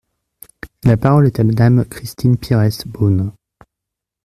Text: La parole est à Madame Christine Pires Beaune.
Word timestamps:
La 0.83 0.97
parole 0.97 1.27
est 1.27 1.39
à 1.39 1.43
Madame 1.43 1.85
Christine 1.85 2.35
Pires 2.35 2.67
Beaune. 2.87 3.33